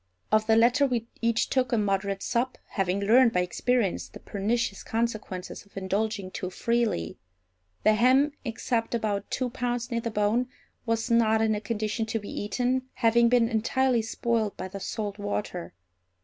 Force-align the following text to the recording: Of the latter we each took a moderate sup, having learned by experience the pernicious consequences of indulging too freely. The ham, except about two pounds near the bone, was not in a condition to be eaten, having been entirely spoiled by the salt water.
Of 0.31 0.47
the 0.47 0.55
latter 0.55 0.87
we 0.87 1.05
each 1.21 1.51
took 1.51 1.71
a 1.71 1.77
moderate 1.77 2.23
sup, 2.23 2.57
having 2.69 3.01
learned 3.01 3.33
by 3.33 3.41
experience 3.41 4.07
the 4.09 4.19
pernicious 4.19 4.81
consequences 4.81 5.63
of 5.63 5.77
indulging 5.77 6.31
too 6.31 6.49
freely. 6.49 7.19
The 7.83 7.93
ham, 7.93 8.31
except 8.43 8.95
about 8.95 9.29
two 9.29 9.51
pounds 9.51 9.91
near 9.91 10.01
the 10.01 10.09
bone, 10.09 10.47
was 10.87 11.11
not 11.11 11.39
in 11.39 11.53
a 11.53 11.61
condition 11.61 12.07
to 12.07 12.17
be 12.19 12.29
eaten, 12.31 12.89
having 12.95 13.29
been 13.29 13.47
entirely 13.47 14.01
spoiled 14.01 14.57
by 14.57 14.69
the 14.69 14.79
salt 14.79 15.19
water. 15.19 15.71